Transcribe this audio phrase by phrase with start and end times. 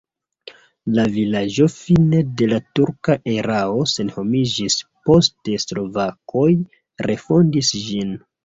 [0.99, 4.79] La vilaĝo fine de la turka erao senhomiĝis,
[5.11, 6.51] poste slovakoj
[7.11, 8.21] refondis ĝin.